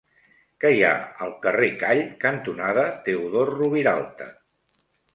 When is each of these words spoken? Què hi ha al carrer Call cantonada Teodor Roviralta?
Què 0.63 0.71
hi 0.75 0.79
ha 0.87 0.93
al 1.25 1.35
carrer 1.43 1.69
Call 1.85 2.03
cantonada 2.25 2.89
Teodor 3.07 3.57
Roviralta? 3.63 4.33